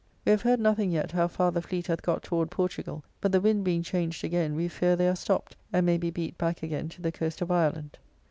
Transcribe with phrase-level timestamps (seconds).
[0.25, 3.39] We have heard nothing yet how far the fleet hath got toward Portugall, but the
[3.39, 6.89] wind being changed again, we fear they are stopped, and may be beat back again
[6.89, 7.99] to the coast of Ireland.